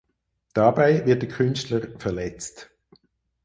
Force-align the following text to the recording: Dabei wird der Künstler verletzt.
Dabei 0.55 1.05
wird 1.05 1.21
der 1.21 1.29
Künstler 1.29 1.87
verletzt. 1.99 2.71